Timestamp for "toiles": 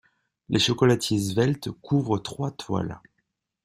2.49-2.99